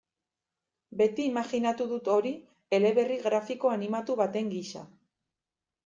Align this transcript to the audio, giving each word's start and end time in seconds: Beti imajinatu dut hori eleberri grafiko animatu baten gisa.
Beti 1.01 1.25
imajinatu 1.31 1.87
dut 1.93 2.11
hori 2.15 2.33
eleberri 2.79 3.21
grafiko 3.29 3.75
animatu 3.79 4.21
baten 4.25 4.53
gisa. 4.59 4.87